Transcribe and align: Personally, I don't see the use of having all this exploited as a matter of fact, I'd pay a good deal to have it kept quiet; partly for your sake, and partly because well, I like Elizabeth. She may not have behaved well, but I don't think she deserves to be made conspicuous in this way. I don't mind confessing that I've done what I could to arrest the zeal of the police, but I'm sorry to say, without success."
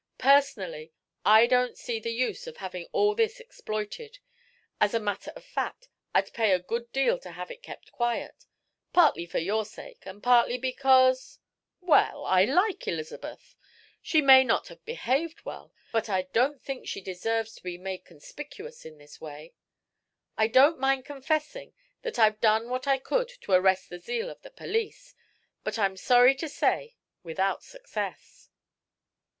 Personally, 0.17 0.91
I 1.23 1.45
don't 1.45 1.77
see 1.77 1.99
the 1.99 2.09
use 2.09 2.47
of 2.47 2.57
having 2.57 2.87
all 2.91 3.13
this 3.13 3.39
exploited 3.39 4.17
as 4.79 4.95
a 4.95 4.99
matter 4.99 5.31
of 5.35 5.45
fact, 5.45 5.89
I'd 6.11 6.33
pay 6.33 6.53
a 6.53 6.57
good 6.59 6.91
deal 6.91 7.19
to 7.19 7.29
have 7.33 7.51
it 7.51 7.61
kept 7.61 7.91
quiet; 7.91 8.47
partly 8.93 9.27
for 9.27 9.37
your 9.37 9.63
sake, 9.63 10.01
and 10.07 10.23
partly 10.23 10.57
because 10.57 11.37
well, 11.81 12.25
I 12.25 12.45
like 12.45 12.87
Elizabeth. 12.87 13.55
She 14.01 14.23
may 14.23 14.43
not 14.43 14.69
have 14.69 14.83
behaved 14.85 15.45
well, 15.45 15.71
but 15.91 16.09
I 16.09 16.23
don't 16.33 16.63
think 16.63 16.87
she 16.87 16.99
deserves 17.01 17.53
to 17.53 17.61
be 17.61 17.77
made 17.77 18.03
conspicuous 18.03 18.85
in 18.87 18.97
this 18.97 19.21
way. 19.21 19.53
I 20.35 20.47
don't 20.47 20.79
mind 20.79 21.05
confessing 21.05 21.73
that 22.01 22.17
I've 22.17 22.41
done 22.41 22.69
what 22.71 22.87
I 22.87 22.97
could 22.97 23.29
to 23.41 23.51
arrest 23.51 23.89
the 23.91 23.99
zeal 23.99 24.31
of 24.31 24.41
the 24.41 24.49
police, 24.49 25.13
but 25.63 25.77
I'm 25.77 25.95
sorry 25.95 26.33
to 26.37 26.49
say, 26.49 26.95
without 27.21 27.61
success." 27.63 28.49